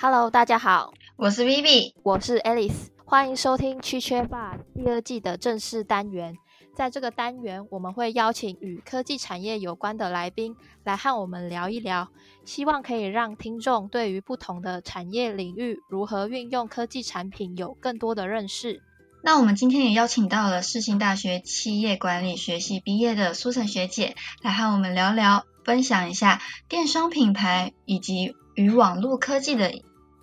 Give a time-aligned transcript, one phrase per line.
[0.00, 6.36] Hello，大家好，我是 Vivi，我是 Alice，欢迎收听区缺爸第二季的正式单元。
[6.72, 12.06] 在这个单元，我们会邀请与科技产业有关的来宾来和我们聊一聊，
[12.44, 18.80] 希望可以让听众对于不同的产业领域如何运用科技产品有更多的认识。
[19.24, 29.72] 那我们今天也邀请到了世新大学企业管理学系毕业的苏晨学姐来和我们聊聊，分享一下电商品牌以及与网络科技的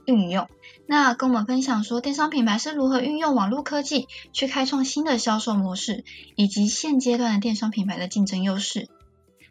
[0.06, 0.48] 运用。
[0.88, 6.04] 那跟我们分享说，电商品牌是如何运用网络科技去开创新的销售模式，
[6.36, 8.88] 以及现阶段的电商品牌的竞争优势。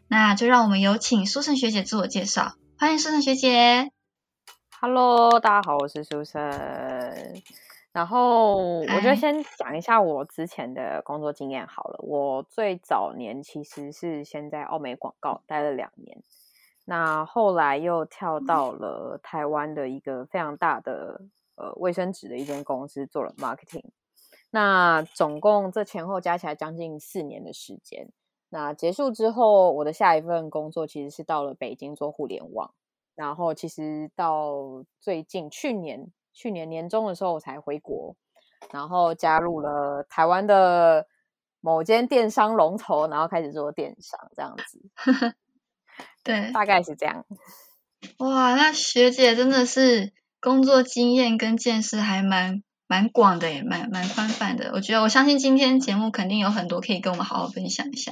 [0.07, 3.91] 那就让我们有请苏晨学姐自我介绍，欢迎苏晨学姐。
[4.79, 7.41] Hello，大家好，我是苏晨。
[7.91, 11.97] 然后我就先讲一下我之前的工作经验好了。
[12.03, 16.21] 我最早年其实是先在奥美广告待了两年，
[16.85, 21.21] 那后来又跳到了台湾的一个非常大的
[21.55, 23.89] 呃卫生纸的一间公司做了 marketing。
[24.51, 28.09] 那总共这前后加起来将近四年的时间。
[28.49, 32.73] 那结束之后，我的下一份工作其实是到了北京做互联网。
[33.15, 36.11] 然后其实到最近去年。
[36.37, 38.13] 去年年中的时候，我才回国，
[38.69, 41.07] 然后加入了台湾的
[41.61, 44.81] 某间电商龙头，然后开始做电商这样子。
[46.25, 47.23] 对，大概是这样。
[48.17, 54.71] 哇，那学姐真的是工作经验跟见识还蛮蛮广的，也蛮蛮宽泛的。
[54.73, 58.11] 我觉得，我相信今天节目肯定有很多可以跟我们好好分享一下。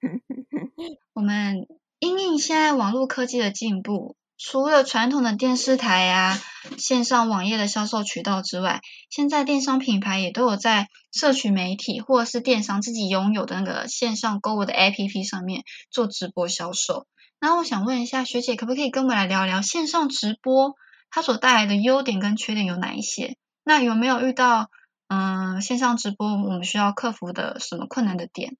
[1.12, 1.66] 我们
[1.98, 4.16] 因应现在网络科技的进步。
[4.42, 6.40] 除了传统的电视台呀、
[6.78, 17.06] 线上网页的销售渠道之外，现在电商品牌也都有在社群媒体或者是电商自己拥有的那个线上购物的 APP 上面做直播销售。
[17.38, 20.74] 那我想问一下学姐，可不可以跟我们来聊聊线上直播
[21.10, 23.36] 它所带来的优点跟缺点有哪一些？
[23.62, 24.70] 那有没有遇到
[25.08, 28.56] 嗯线上直播我们需要克服的什么困难的点？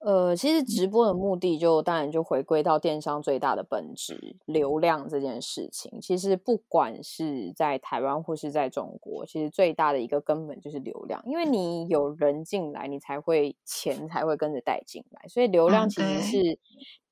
[0.00, 6.00] 呃，其实直播的目的就当然就回归到电商最大的本质——流量这件事情。
[6.00, 16.58] 其实不管是在台湾或是在中国，其实最大的一个根本就是流量，因为你有人进来，你才会钱才会跟着带进来，所以流量其实是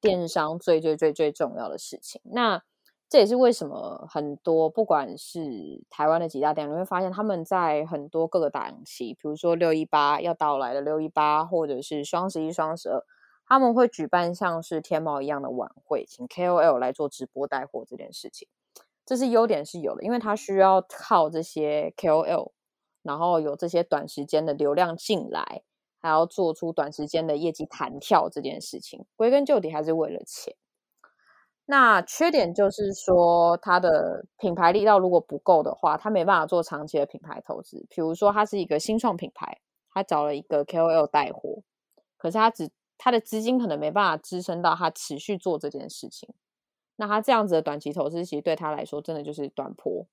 [0.01, 2.23] 电商最最最最重要的事情。
[2.25, 2.63] 那
[3.09, 13.03] 这也是为什么很多不管是台湾的几大店，你会发现他们在很多各个档期，比如说六一八要到来的六一八，或者是双十一、双十二，
[13.47, 18.47] 他们会举办像是天猫一样的晚会，请 KOL 来做直播带货这件事情。
[19.07, 22.51] 这是优点是有的，因为它需要靠这些 KOL，
[23.03, 25.63] 然后有这些短时间的流量进来，
[25.99, 30.55] 还要做出短时间的业绩弹跳这件事情，归根究底还是为了钱。
[31.71, 37.85] 那缺点就是说，它的品牌力道如果不够的话，它没办法做长期的品牌投资。
[37.91, 39.61] 比如说，它是一个新创品牌，
[39.93, 41.63] 它找了一个 KOL 带货，
[42.17, 46.35] 可是它只它的资金可能没办法支撑到它持续做这件事情。
[46.97, 50.07] 那它这样子的短期投资，其实对他来说真的就是短坡。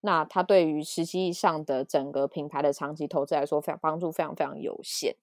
[0.00, 5.14] 那它对于实际上的整个品牌的长期投资来说，非常帮助非常非常有限。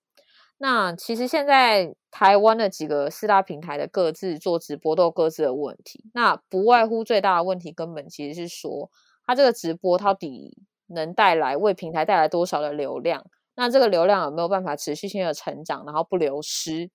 [0.63, 8.89] 那其实现在台湾的几个四大平台的各自做直播都有各自的问题，那不外乎最大的问题根本其实是说，
[9.25, 10.57] 它这个直播到底
[10.87, 13.25] 能带来为平台带来多少的流量？
[13.55, 16.89] 那这个流量有没有办法持续性的成长，然后不流失？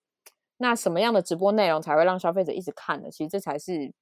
[0.57, 3.11] 那什么样的直播内容才会让消费者一直看呢？
[3.11, 3.93] 其实这才是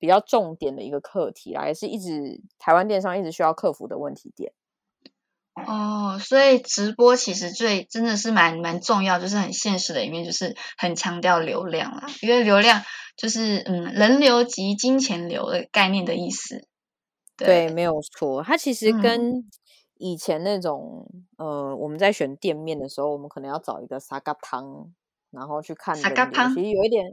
[0.00, 4.52] 比较重点的一个课题啦，也是一直台湾电商一直需要克服的问题点。
[5.54, 12.06] 哦，所以直播其实最真的是蛮蛮重要，就是很现实的一面，就是很强调流量啦。
[12.22, 12.82] 因为流量
[13.18, 16.66] 就是嗯人流及金钱流的概念的意思。
[17.36, 18.42] 对，没有错。
[18.42, 19.44] 它其实跟
[19.98, 24.90] 以前那种呃，我们在选店面的时候，我们可能要找一个沙嘎汤，
[25.30, 27.04] 然后去看沙嘎汤，其实有一点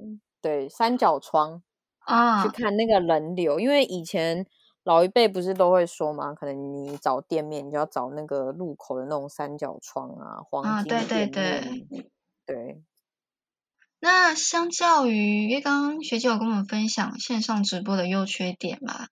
[0.42, 1.62] 对三角窗
[2.00, 4.46] 啊，去看那个人流，因为以前。
[4.90, 6.34] 老一辈不是都会说吗？
[6.34, 11.08] 可能你找店面，你就要找那个路口的那种三角窗啊，黄金店面。
[11.08, 12.12] 对对对，
[12.48, 12.82] 对。
[14.00, 19.10] 那相较于，因为刚刚学姐有跟我们分享线上直播的优缺点嘛，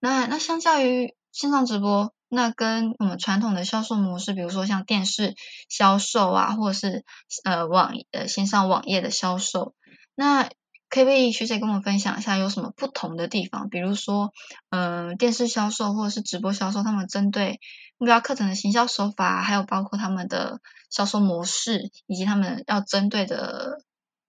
[0.00, 5.36] 那那相较于线上直播，那跟我们传统的销售模式，比如说像电视
[5.68, 7.04] 销售啊，或者是
[7.44, 9.74] 呃网呃线上网页的销售，
[10.16, 10.50] 那。
[10.90, 13.68] 可不可以学姐跟我们分享一下有什么不同的地方？
[13.70, 14.32] 比如说，
[14.70, 17.60] 嗯，电视销售或者是直播销售，他们针对
[17.96, 20.60] 目标课程的行销手法，还有包括他们的
[20.90, 23.84] 销售模式，以及他们要针对的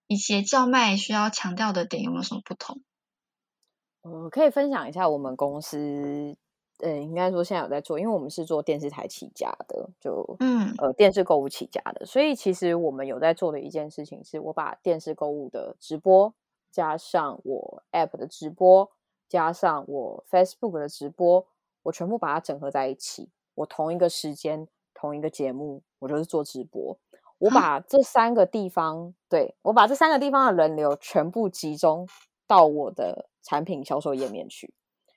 [0.06, 2.82] 一些叫卖需要强调的点，有没有什么不同？
[4.04, 6.36] 我可以分享一下我们公司，
[6.80, 16.34] 呃，应该说现在有在做，因为我们是做电视台起家的，就嗯呃电视购物起家的，所以其实我们有在做的一件事情是，我把电视购物的直播
[16.72, 18.90] 加上我 App 的直播，
[19.28, 21.46] 加上我 Facebook 的直播，
[21.84, 23.30] 我全部把它整合在一起。
[23.56, 26.98] 我同一个时间、同一个节目，我就是做直播。
[27.38, 32.08] 我把这三个地方，对我把这三个地方的人流全部集中
[32.48, 34.74] 到我的产品销售页面去，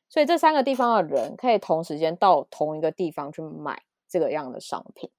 [0.08, 5.10] 所以这三个地方的人可以同时间到同一个地方去买这个样的商品。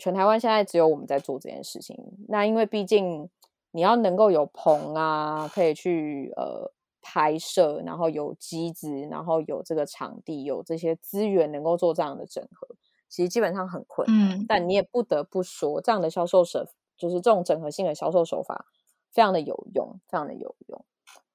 [0.00, 1.96] 全台湾现在只有我们在做这件事情。
[2.26, 3.30] 那因为毕竟
[3.76, 12.66] 你要能够有棚啊，可以去呃拍摄，然后有机子，然后有这个场地，有这些资源能够做这样的整合。
[13.10, 18.64] 其实基本上很困难，嗯但你也不得不说，这样的销售手就是这种整合性的销售手法，
[19.12, 20.82] 非常的有用，非常的有用。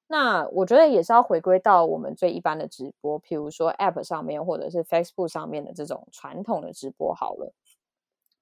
[0.08, 7.54] 那我觉得也是要回归到我们最一般的直播，譬如说 App 上面或者是 Facebook 上面的这种传统的直播好了。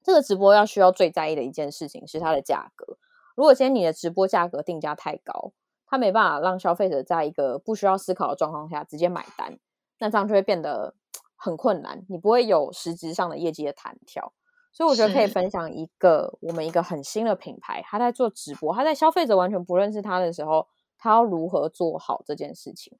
[0.01, 2.97] 这个直播要需要最在意的一件事情是它的价格。
[3.39, 5.53] 如果今天你的直播价格定价太高，
[5.87, 9.57] 它没办法让消费者在一个不需要思考的状况下直接买单，
[9.97, 10.93] 那这样就会变得
[11.37, 14.33] 很困难，你不会有实质上的业绩的弹跳。
[14.73, 22.99] 所以我觉得可以分享一个我们一个很新的品牌，他在做直播，他在消费者完全不认识他的时候，他要如何做好这件事情？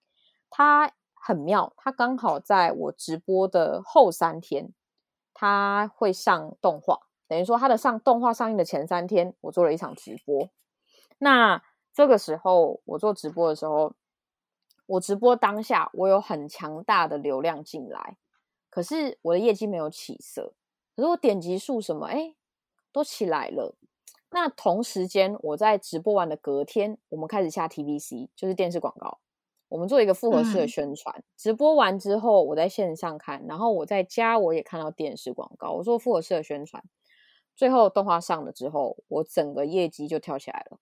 [0.50, 4.74] 他很妙，他刚好在我直播的后三天，
[5.34, 10.50] 他会上动画，等于说他的上动画上映的前三天，我做了一场直播。
[11.20, 13.94] 那这个时候我做直播的时候，
[14.88, 18.18] 我直播当下我有很强大的流量进来，
[18.70, 20.54] 可是我的业绩没有起色。
[20.96, 22.36] 可是我点击数什么，哎，
[22.92, 23.76] 都起来了。
[24.32, 29.20] 那同时间，我在直播完的隔天，我们开始下 TVC，就是电视广告。
[29.70, 31.24] 我们做一个复合式的嗯宣传。
[31.38, 35.72] 直播完之后，我在线上看，然后我在家我也看到电视广告。
[35.72, 36.84] 我做复合式的宣传，
[37.60, 40.80] 最后动画上了之后，我整个业绩就跳起来了。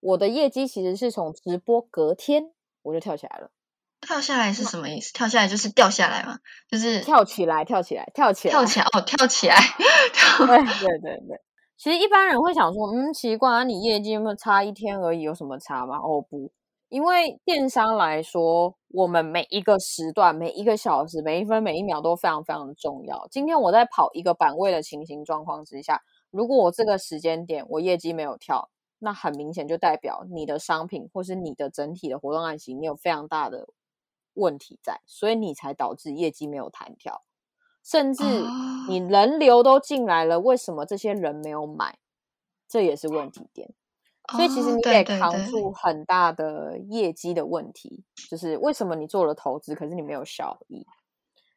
[0.00, 3.50] 我的业绩其实是从直播隔天我就跳起来了。
[4.00, 5.12] 跳下来是什么意思？
[5.12, 9.54] 跳下来就是掉下来嘛，就是跳起来，跳起来，跳起来，跳起来哦，跳起来，
[10.38, 11.40] 对对对对，
[11.76, 15.98] 其实一般人会想说，嗯，奇怪啊，你业绩有没有差一天而已，有什么差吗？
[15.98, 16.50] 哦不，
[16.92, 23.26] 因为电商来说，我们每一个时段、每一个小时、每一分每一秒都非常非常的重要。
[23.30, 28.68] 今天我在跑一个版位的情形状况之下，如果我这个时间点我业绩没有跳，
[28.98, 33.68] 那很明显就代表你的商品或是你的整体的活动案型，你有非常大的
[34.34, 37.22] 问题在，所以你才导致业绩没有弹跳。
[37.82, 38.46] 甚至哦
[38.90, 41.96] 你人流都进来了，为什么这些人没有买？
[42.68, 43.72] 这也是问题点。
[44.30, 50.86] 所以其实哦你得扛住很大的业绩的问题，就是为什么你做了投资，可是你没有效益？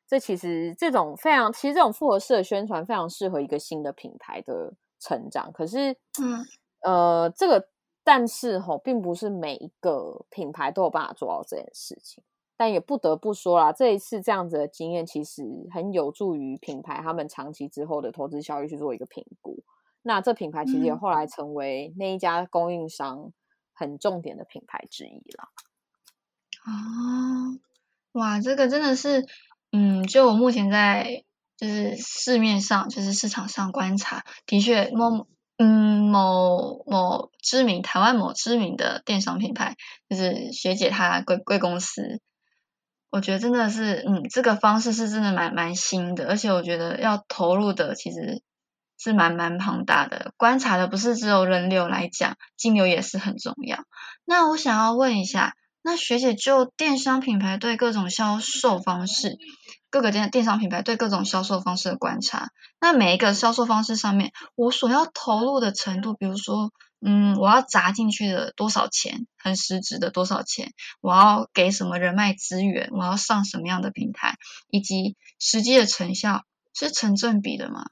[0.07, 5.51] 这其实这种非常，其实这种复合式的宣传非常适合一个新的品牌的成长。
[5.51, 6.45] 可是，嗯，
[6.81, 7.69] 呃，这个
[8.03, 12.23] 但是吼，并不是每一个品牌都有办法做到这件事情。
[12.57, 19.63] 但也不得不说啦，这一次这样子的经验，其实很有助于品牌他们长期之后的投资效益去做一个评估。
[20.07, 23.33] 那这品牌其实也嗯后来成为那一家供应商
[23.73, 25.49] 很重点的品牌之一了。
[26.67, 27.59] 哦，
[28.11, 29.25] 哇，这个真的是，
[29.71, 31.23] 嗯，就我目前在
[31.57, 35.25] 就是市面上，就是市场上观察，的确某
[35.57, 39.75] 嗯某某知名台湾某知名的电商品牌，
[40.07, 42.21] 就是学姐她贵贵公司，
[43.09, 48.43] 我觉得真的是，嗯，这个方式是真的蛮蛮新的，而且我觉得要投入的其实
[48.97, 50.33] 是蛮蛮庞大的。
[50.37, 53.83] 观察的不是只有人流来讲，金流也是很重要。
[54.25, 59.37] 那我想要问一下，那学姐就电商品牌对各种销售方式，
[59.89, 62.49] 各个电电商品牌对各种销售方式的观察，
[62.81, 66.71] 那每一个销售方式上面，我所要投入的程度，比如说，
[67.05, 74.37] 嗯，我要砸进去的多少钱，很实质的多少钱，我要给什么人脉资源，我要上什么样的平台，
[74.71, 77.85] 以及实际的成效是成正比的吗？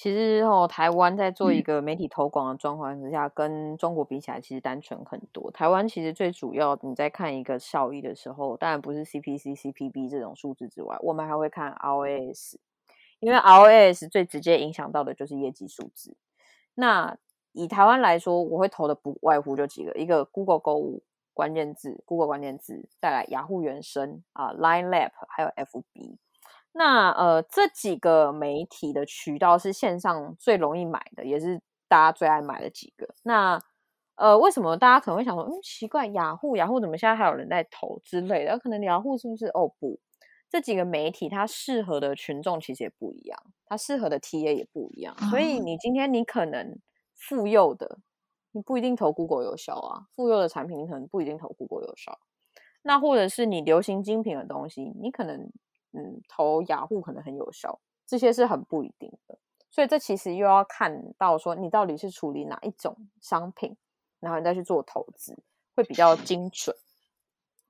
[0.00, 5.50] 其实哦，台湾在做一嗯个媒体投广的状况之下，跟中国比起来，其实单纯很多。
[5.50, 12.54] 台湾其实最主要你在看一个效益的时候，当然不是 CPC、CPB 这种数字之外，我们还会看 ROAS，
[13.18, 16.16] 因为 ROAS 最直接影响到的就是业绩数字。
[16.74, 17.18] 那
[17.52, 21.02] 以台湾来说，我会投的不外乎就几个，一个 Google 购物
[21.34, 26.16] 关键字，Google 关键字，再来雅虎原生啊、Line Lab，还有 FB。
[26.72, 33.08] 那呃，这几个媒体的渠道是线上最容易买的，也是大家最爱买的几个。
[33.24, 33.60] 那
[34.16, 38.58] 呃，为什么大家可能会想说，嗯，奇怪，雅虎雅虎怎么现在还有人在投之类的？
[38.58, 39.46] 可能雅虎是不是？
[39.46, 39.98] 哦不，
[40.48, 46.78] 这几个媒体它适合的群众其实也不一样，它适合的 TA 也不一样，所以你今天你可能
[47.16, 47.98] 妇幼的，
[48.52, 52.18] 你不一定投 Google 有效啊，妇幼的产品你可能不一定投 Google 有效，
[52.82, 55.50] 那或者是你流行精品的东西，你可能
[55.92, 59.38] 嗯投雅虎可能很有效，这些是很不一定的，
[59.70, 63.76] 所以这其实又要看到说你到底是处理哪一种商品。
[64.22, 65.34] 然后你再去做投资，
[65.74, 66.76] 会比较精准。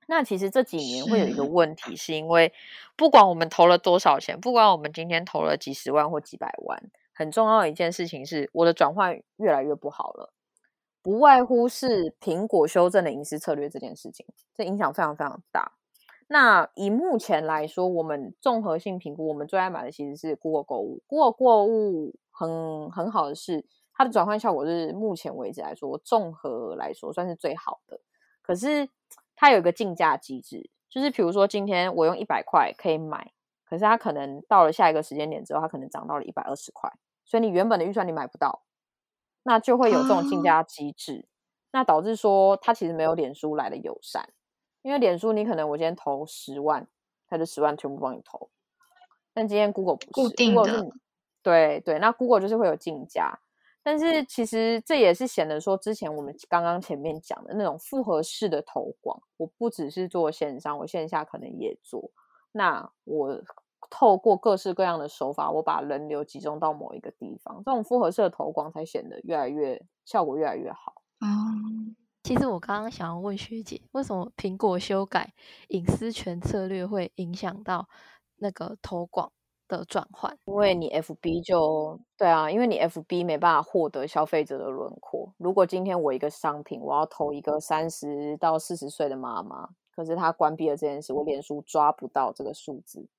[0.05, 2.51] 那其实这几年会有一个问题，是因为
[2.97, 10.33] 不管我们投了多少钱，不管我们今天投了几十万或几百万，很重要的一件事情是，我的转换越来越不好了。
[11.01, 15.71] 不外乎是苹果修正的隐私策略这件事情，这影响非常非常大。
[16.33, 21.03] 那以目前来说，我们综合性评估，我们最爱买的其实是 Google 购物。
[21.05, 23.65] Google 购物很很好的是。
[23.93, 27.99] 它的转换效果是目前为止来说，综合来说算是最好的。
[28.41, 28.89] 可是
[29.35, 33.31] 它有一个竞价机制，就是比如说今天我用一百块可以买，
[33.65, 36.89] 可是它可能到了下一个时间点之后，它可能涨到了一百二十块，
[37.25, 38.63] 所以你原本的预算你买不到，
[39.43, 41.27] 那就会有这种竞价机制，
[41.71, 44.29] 那导致说它其实没有脸书来的友善，
[44.81, 46.87] 因为脸书你可能我今天投十万，
[47.27, 48.49] 他就十万全部帮你投，
[49.33, 50.89] 但今天 Google 不是固定的，
[51.43, 53.39] 对对，那 Google 就是会有竞价。
[53.83, 62.11] 但是其实这也是显得说，之前我们刚刚前面讲的那种复合式的投广，我不只是做线上，我线下可能也做。
[62.51, 63.41] 那我
[63.89, 71.01] 透过各式各样的手法，我把人流集中到某一个地方，这种复合式的投广才显得越来越效果越来越好。
[71.21, 71.95] 嗯，
[72.31, 75.33] 其实我刚刚想要问学姐，为什么苹果修改
[75.67, 77.89] 隐私权策略会影响到
[78.37, 79.33] 那个投广？
[79.67, 85.33] 的转换，因为你 FB 就对啊，因为你 FB 没办法获得消费者的轮廓。
[85.37, 93.09] 如果今天我一个商品，我要投一个三十到四十岁的妈妈，可是他关闭了这件事，我脸书抓不到这个数字。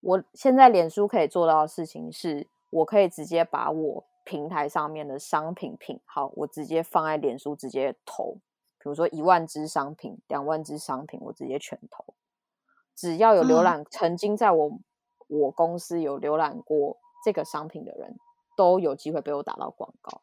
[0.00, 8.38] 我现在脸书可以做到的事情是，我可以直接把我平台上面的商品品号，我直接放在脸书直接投。
[8.84, 12.14] 比如说一万只商品、两万只商品，我直接全投。
[12.94, 14.78] 只要有浏览，曾经在我。
[15.26, 18.14] 我公司有浏览过这个商品的人，
[18.58, 20.20] 都有机会被我打到广告。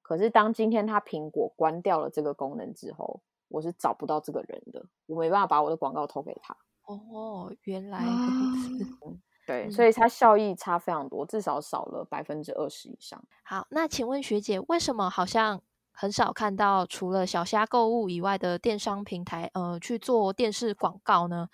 [0.00, 6.56] 可是当今天他苹果关掉了这个功能之后，我是找不到这个人的，我没办法把我的广告投给他。
[6.86, 9.20] 哦，原来如此。
[9.46, 13.22] 对，所以它效益差非常多，至少少了百分之二十以上。
[13.44, 15.60] 好，那请问学姐，为什么好像
[16.00, 21.48] 很少看到除了小虾购物以外的电商平台，呃，去做电视广告呢？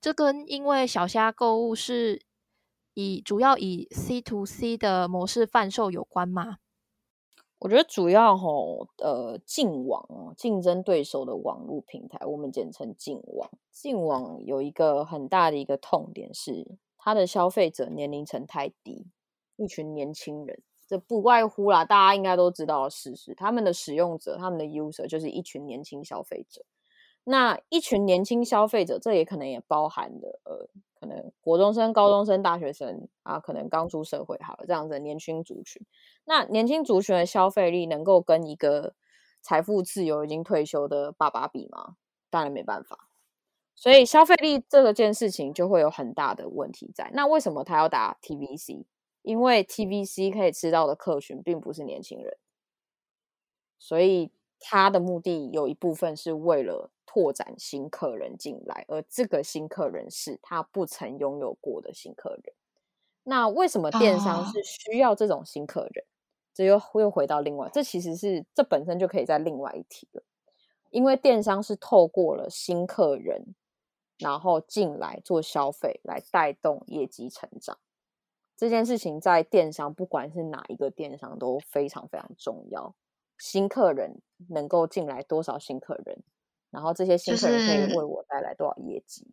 [0.00, 2.22] 这跟因为小虾购物是。
[2.94, 6.56] 以主要以 C to C 的模式贩售有关吗？
[7.60, 13.48] 我觉得主要吼，呃，竞网哦，竞争对手的网络平台，我们简称竞网。
[13.70, 19.06] 竞网有一个很大的一个痛点是，它的消费者年龄层太低，
[19.54, 26.64] 一群年轻人，这不外乎啦，大家应该都知道的事实，他们的使用者，他们的 user 就是一群年轻消费者。
[27.24, 30.68] 那一群年轻消费者，这也可能也包含了呃。
[31.00, 35.80] 可能国中生、高中生、大学生啊，可能刚出社会，好了这样子年轻族群。
[36.24, 38.94] 那年轻族群的消费力能够跟一个
[39.40, 41.94] 财富自由、已经退休的爸爸比吗？
[42.30, 43.08] 当然没办法。
[43.76, 47.12] 所以消费力这个件事情就会有很大的问题在。
[47.14, 48.82] 那为什么他要打 TVC？
[49.22, 52.36] 因为 TVC 可以吃到的客群并不是年轻人，
[53.78, 56.90] 所以他的目的有一部分是为了。
[57.10, 62.54] 拓展新客人进来，而这个新客人是他不曾拥有过的新客人。
[63.22, 66.04] 那为什么电商是需要这种新客人？
[66.52, 70.22] 这又又回到另外，这其实是这本身就可以在另外一题了。
[70.90, 73.54] 因为电商是透过了新客人，
[74.18, 77.78] 然后进来做消费，来带动业绩成长。
[78.58, 82.96] 这件事情在电商，不管是哪一个电商都非常非常重要。
[83.38, 86.24] 新客人能够进来多少新客人？
[86.70, 89.28] 然后这些新客人可以为我带来多少业绩？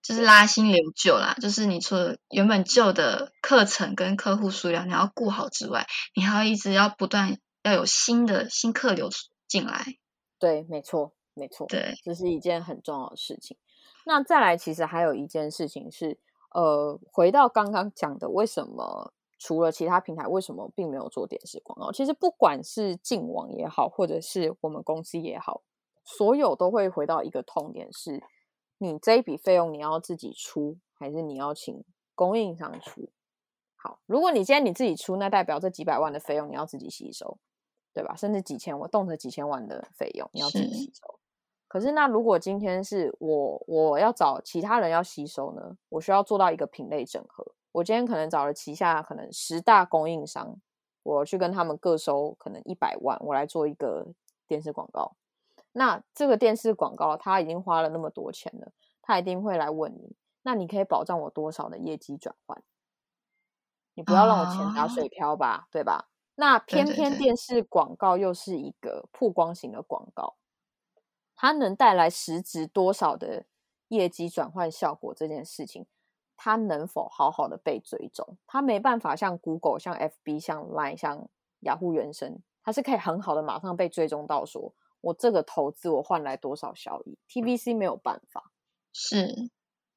[0.00, 1.34] 就是拉新留旧啦。
[1.40, 9.08] 就是你除了原本旧的课程跟客户数量你要顾好之外，你还要一直要不断要有新的新客流
[9.48, 9.96] 进来。
[10.38, 11.66] 对，没错，没错。
[11.66, 13.56] 对，这是一件很重要的事情。
[14.06, 16.16] 那再来，其实还有一件事情是，
[16.50, 21.92] 呃，回到刚刚讲的，为什么除了其他平台，为什么并没有做电视广告？
[21.92, 25.62] 其实不管是进网也好，或者是我们公司也好。
[26.04, 28.22] 所有都会回到一个痛点：是
[28.78, 33.10] 你这一笔费用你要自己出，还是你要请供应商出？
[33.76, 37.36] 好，如果你今天你自己出，那代表这几百万的费用你要自己吸收，
[37.92, 38.14] 对对吧？
[38.14, 41.18] 甚至几千万，动辄几千万的费用，你要自己吸收。
[41.68, 45.76] 可是那如果今天是我我要找其他人要吸收呢？
[45.90, 47.46] 我需要做到一个品类整合。
[47.72, 50.56] 我今天可能找了旗下可能十大供应商，
[51.02, 54.06] 我去跟他们各收可能一百万，我来做一个
[54.46, 55.12] 电视广告。
[55.72, 58.72] 那这个电视广告他已经花了那么多钱了，
[59.02, 62.60] 他一定会来问你，那你可以保障我多少的业绩转换？
[63.94, 66.08] 你不要让我钱打哦水漂吧，对吧？
[66.36, 70.36] 那偏偏电视广告又是一个曝光型的广告，
[71.40, 73.46] 它能带来实质多少的
[73.86, 75.86] 业绩转换效果这件事情，
[76.36, 78.36] 它能否好好的被追踪？
[78.44, 81.28] 它没办法像 Google、像 FB、像 Line、像
[81.60, 88.50] 雅虎原生，它是可以很好的马上被追踪到说，我这个投资我换来多少效益？TVC 没有办法，
[88.92, 89.48] 是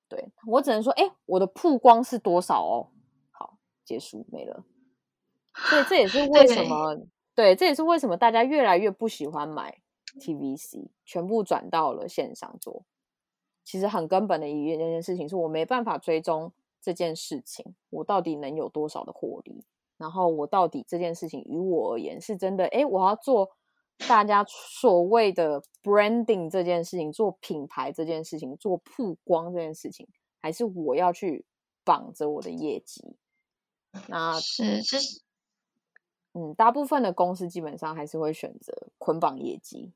[0.08, 2.92] 对我只能说，哎，我的曝光是多少哦？
[3.32, 4.64] 好，结束没了。
[5.56, 6.96] 所以这也是为什对么，
[7.34, 9.82] 对，这也是为什么大家越来越不喜欢买
[10.20, 12.84] TVC，全部转到了线上做。
[13.64, 16.52] 其实很根本的一件事情是我没办法追踪
[16.82, 19.64] 这件事情，我到底能有多少的获利，
[19.98, 23.52] 然后我到底这件事情于我而言是真的，哎，我要做
[24.08, 30.08] 大家所谓的 branding 这件事情，做品牌这件事情，做曝光这件事情，
[30.42, 31.46] 还是我要去
[31.84, 33.16] 绑着我的业绩？
[34.08, 35.22] 那是，这是
[36.34, 39.92] 嗯，大部分的公司基本上还是会选择捆绑业绩。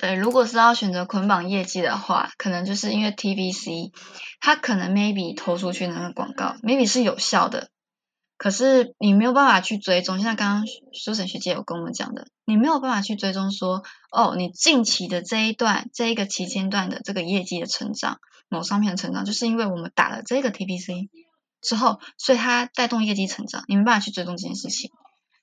[0.00, 3.92] 对，如果是要选择捆绑业绩的话，可能就是因为 TVC，
[4.40, 7.68] 它可能 maybe 投出去那个广告 maybe 是有效的，
[8.38, 10.18] 可是你没有办法去追踪。
[10.22, 10.64] 像刚刚
[10.94, 21.10] 修审学姐有跟我们讲的，你没有办法去追踪说，哦，你近期的这一段这一个期间段的这个业绩的成长，某商品的成长，就是因为我们打了这个 TVC
[21.60, 24.90] 之后，所以它带动业绩成长，你没办法去追踪这件事情。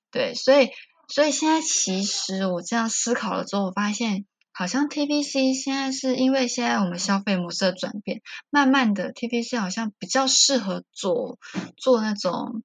[0.09, 0.71] 对，所以
[1.07, 4.25] 所以现在其实我这样思考了之后，我发现。
[4.57, 11.38] 好像 TVC 现在是因为现在我们消费模式的转变，慢慢的 TVC 好像比较适合做
[11.77, 12.63] 做那种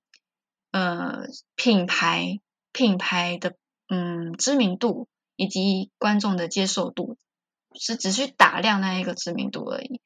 [0.71, 2.41] 呃品牌
[2.73, 3.57] 品牌的
[3.91, 7.19] 嗯知名度以及观众的接受度，
[7.79, 10.01] 是只去打量那一个知名度而已。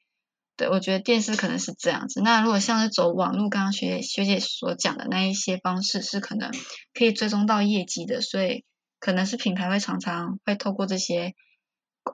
[0.57, 2.19] 对，我觉得电视可能是这样子。
[2.19, 6.51] 那如果像是走网络，刚刚学学姐所讲的那一些方式，是可能
[6.93, 8.65] 可以追踪到业绩的，所以
[8.99, 11.33] 可能是品牌会常常会透过这些。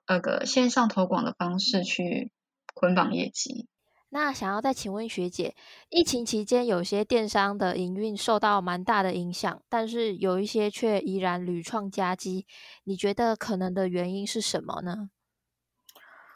[0.08, 2.32] 那个线上投广的方式去
[2.74, 3.68] 捆绑业绩。
[4.16, 5.56] 那想要再请问学姐，
[5.90, 12.46] 疫情期间有些电商的营运受到蛮大的影响，但是有一些却依然屡创佳绩，
[12.84, 15.10] 你觉得可能的原因是什么呢？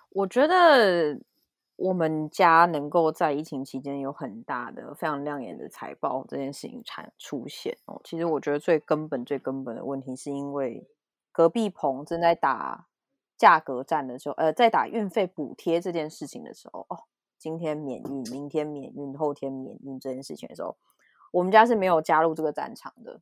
[0.09, 1.21] 我觉得
[1.75, 10.87] 我们家能够在疫情期间有很大的、非常亮眼的财报这件事情产出现哦，其实我觉得最根本、最根本的问题是因为
[11.31, 12.87] 隔壁棚正在打。
[13.38, 17.04] 价格战的时候，呃，在打运费补贴这件事情的时候，哦，
[17.38, 20.76] 今天免运，明天免运，后天免运这件事情的时候，
[21.32, 23.21] 我们家是没有加入这个战场的。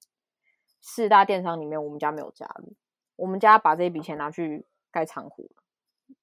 [0.81, 2.73] 四大电商里面，我们家没有加入，
[3.15, 5.63] 我们家把这笔钱拿去盖仓库了。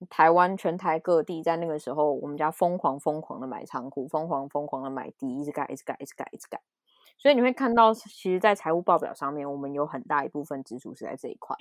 [0.09, 6.63] 台湾全台各地在那个时候，我们家疯狂疯狂的买仓库，疯狂疯狂的买地，一直盖，一直盖，一直盖，一直盖。
[7.19, 11.57] 所以你会看到，其实，在财务报表上面，我们有很大一部分支出是在这一块。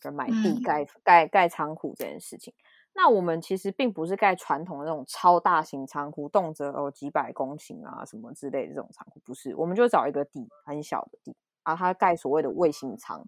[0.00, 2.52] 跟买地盖盖盖仓库这件事情，
[2.92, 13.24] 那我们其实并不是盖传统的那种超大型仓库，动辄哦几百公顷啊什么之类的这种仓库，不是，我们就找一个地很小的地，啊，它盖所谓的卫星仓。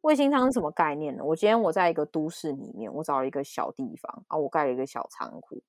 [0.00, 1.24] 卫星仓是什么概念呢？
[1.24, 5.62] 我今天我在一个都市里面，我找了一个小地方啊，我盖了一个小仓库，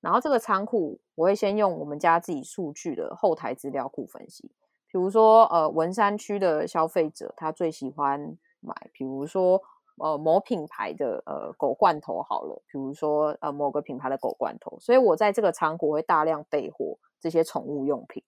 [0.00, 4.50] 然后这个仓库我会先用我们家自己数据的后台资料库分析，
[4.86, 9.62] 比如说呃文山区的消费者他最喜欢买，比如说。
[10.02, 18.22] 呃，某品牌的呃狗罐头好了，比如说呃某个品牌的狗罐头，所以我在这个仓库会大量备货这些宠物用品，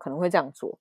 [0.00, 0.78] 可能会这样做。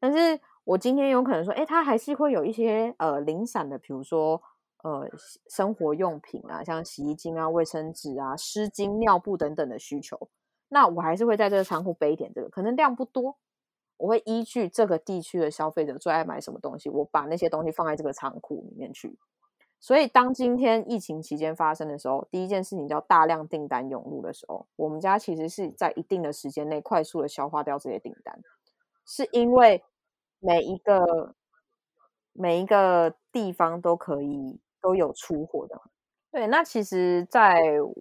[0.00, 4.42] 但是我今天有可能说，哎，它还是会有一些呃零散的，比如说
[4.82, 5.06] 呃
[5.48, 10.28] 生活用品啊，像洗衣精啊、卫生纸啊、湿巾、尿布等等的需求，
[10.68, 13.36] 那我还是会在这个仓库备一点这个，可能量不多。
[13.98, 19.16] 我会依据这个地区的消费者最爱买什么东西，我把那些东西放在这个仓库里面去。
[19.84, 28.40] 所以，当今天疫情期间发生的时候，第一件事情叫大量订单涌入的时候，我们家其实是在一定的时间内快速的消化掉这些订单，
[29.04, 29.82] 是因为
[30.38, 31.34] 每一个
[32.32, 35.80] 每一个地方都可以都有出货的。
[36.32, 37.60] 对，那其实，在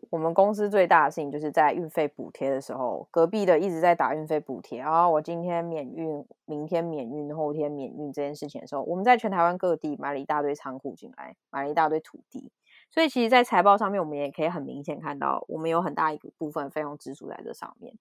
[0.09, 12.49] 我们公司最大的事情，就是在运费补贴的时候，隔壁的一直在打运费补贴，然后我今天免运，明天免运，后天免运这件事情的时候，我们在全台湾各地买了一大堆仓库进来，买了一大堆土地，
[12.89, 17.93] 所以其实，在财报上面，我们也可以很明显看到，我们有很大一部分费用支出在这上面。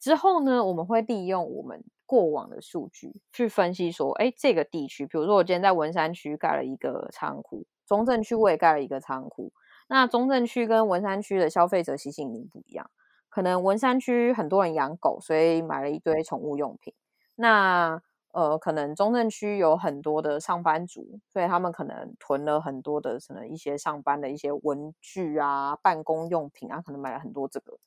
[0.00, 7.66] 之后呢，我们会利用我们过往的数据去分析说，哎，这个地区，比如说我今天在文山区盖了一个仓库。
[7.88, 9.50] 中正区我也盖了一个仓库，
[9.88, 12.90] 那中正区跟文山区的消费者习性定不一样，
[13.30, 16.92] 可能文山区很多人养狗，所以买了一堆宠物用品。
[17.34, 27.78] 那呃，可能中正区有很多的上班族，所以他们可能囤了很多的可能一些上班的一些文具啊、办公用品啊，可能买了很多这个。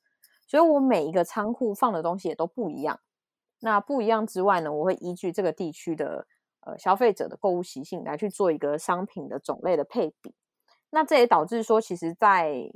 [0.48, 2.98] 所以我每一个仓库放的东西也都不一样。
[3.60, 6.26] 那不一样之外呢，我会依据这个地区的。
[6.64, 10.32] 呃，消费者的购物习性来去做一个商品的种类的配比，
[10.90, 12.70] 那这也导致说，其实，在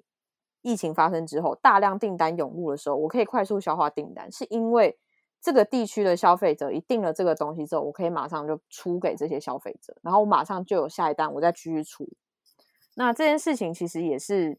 [0.62, 4.98] 疫情发生之后，大量订单涌入的时候，我可以快速消化订单，是因为
[5.40, 12.08] 这个地区的消费者一订了这个东西之后，我可以马上就出给这些消费者，然后我马上就有下一单，我再继续出。
[12.96, 14.58] 那这件事情其实也是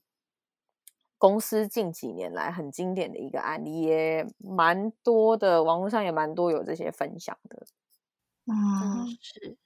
[1.18, 7.66] 公司近几年来很经典的一个案例，也蛮多的，网络上也蛮多有这些分享的。
[8.50, 9.58] 嗯，是，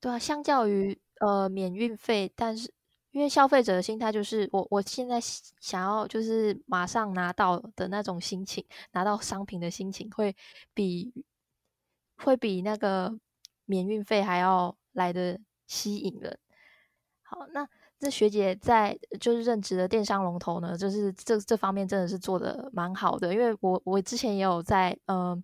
[0.00, 2.72] 对啊，相较于呃免运费，但是
[3.10, 10.36] 因为消费者的心态就是我我现在想要就是马上拿到的那种心情，拿到商品的心情会
[10.72, 11.12] 比
[12.16, 13.18] 会比那个
[13.64, 16.38] 免运费还要来的吸引人。
[17.22, 25.30] 好，那这学姐在就是任职的电商龙头呢，就是这这方面真的是做的蛮好的，因为我我之前也有在嗯。
[25.32, 25.42] 呃，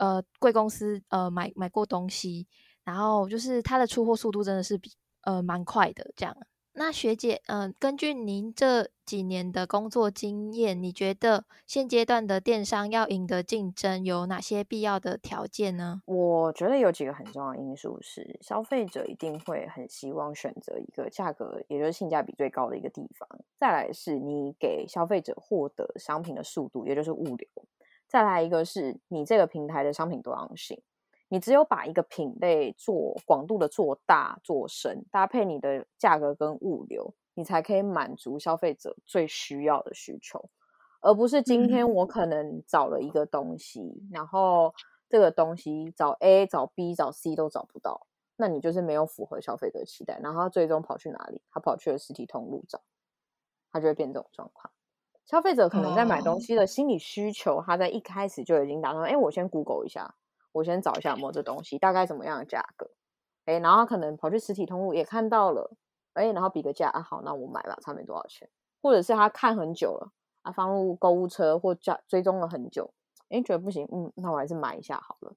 [0.00, 2.48] 呃贵公司呃买买过东西，
[2.82, 4.90] 然后就是它的出货速度真的是比
[5.22, 6.10] 呃蛮快的。
[6.16, 6.34] 这样，
[6.72, 16.00] 那学姐，嗯，根据您这几年的工作经验，你觉得现阶段的电商要赢得竞争，有哪些必要的条件呢？
[16.06, 23.28] 我觉得有几个很重要因素是，消费者一定会很希望选择一个价格，也就是性价比最高的一个地方。
[23.58, 27.48] 再来是你给消费者获得商品的速度，也就是物流。
[28.10, 30.82] 再来一个是你这个平台的商品多样性，
[31.28, 40.50] 你只有把一个品类做广度的做大做深，搭配你的价格跟物流，你才可以满足消费者最需要的需求，
[41.00, 44.74] 而不是今天我可能找了一个东西，然后
[45.08, 51.40] 这个东西找 A 找 B 找 C 都找不到，那你就是没有符合消费者期待，然后他最终跑去哪里？
[51.52, 52.82] 他跑去了实体通路找，
[53.70, 54.72] 他就会变这种状况。
[55.30, 60.12] 消费者可能在买东西的心理需求，他在一开始就已经打算，哎，我先 Google 一下，
[60.50, 62.90] 我先找一下有没有这东西，大概怎么样的价格，
[63.44, 65.76] 哎，然后可能跑去实体通路也看到了，
[66.14, 68.50] 哎，然后比个价，啊，好，那我买吧，差没多少钱，
[68.82, 70.10] 或者是他看很久了，
[70.42, 72.92] 啊，放入购物车或加追踪了很久，
[73.28, 75.36] 哎，觉得不行，嗯，那我还是买一下好了。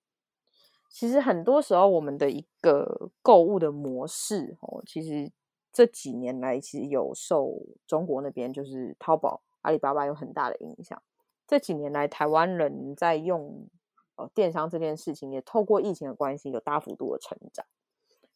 [0.90, 5.32] 其实很多时候我们的一个购物的模式，哦，其实
[5.72, 7.52] 这几年来其实有受
[7.86, 9.44] 中国那边就是淘宝。
[9.64, 11.02] 阿里巴巴有很大的影响。
[11.46, 13.68] 这几年来，台湾人在用
[14.16, 17.66] 呃电商这件事情，也透过疫情的关系，有大幅度的成长。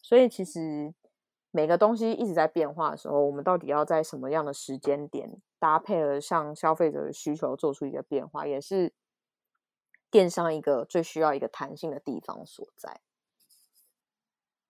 [0.01, 0.93] 所以，其实
[1.51, 8.93] 每个东西一直在变化的时候，我们到底要在什么样的时间点搭配了向消费者的需求做出一个变化，也是
[10.11, 12.99] 电商一个最需要一个弹性的地方所在。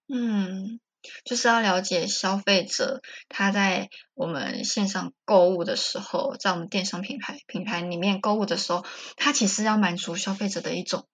[0.08, 0.80] 嗯。
[1.24, 8.84] 就是要了解消费者他在我们线上购物的时候，在我们电商品牌品牌里面购物的时候，
[9.16, 11.08] 他其实要满足消费者的一种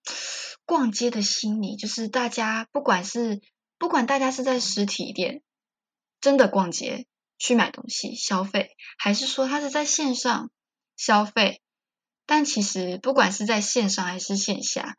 [0.65, 1.75] 逛街的心理。
[1.75, 3.41] 就是大家不管是
[3.77, 5.41] 不管大家是在实体店
[6.21, 7.05] 真的逛街
[7.37, 10.49] 去买东西消费，还是说他是在线上
[10.95, 11.61] 消费，
[12.25, 14.95] 但其实不管是在线上还是线下，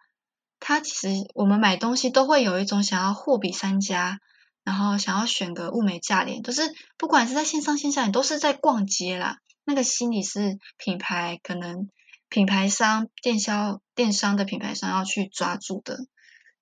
[0.60, 4.20] 他其实我们买东西都会有一种想要货比三家。
[4.64, 6.62] 然后想要选个物美价廉，都是
[6.96, 9.38] 不管是在线上线下，你都是在逛街啦。
[9.64, 11.88] 那个心理是品牌可能
[12.28, 16.06] 品牌商、电销、电商的品牌商要去抓住的。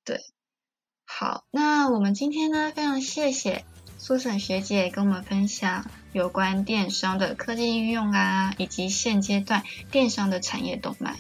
[0.05, 0.21] 对，
[1.05, 3.65] 好，那我们今天呢，非常谢谢
[3.99, 11.17] 苏沈学姐跟我们分享有关电商的科技应用啊，以及现阶段电商的产业动脉。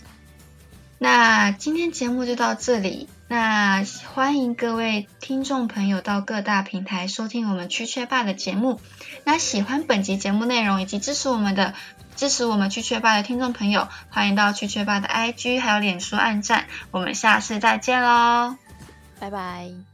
[0.98, 3.08] 那今天节目就到这里。
[3.32, 8.78] 那欢迎各位听众朋友到各大平台收听我们蛐蛐爸的节目。
[9.24, 11.72] 那喜欢本集节目内容以及支持我们的
[12.14, 16.66] 支持我们蛐蛐爸的听众朋友，欢迎到蛐蛐爸的 IG 还有脸书按赞。
[16.90, 18.56] 我们下次再见喽，
[19.18, 19.91] 拜拜。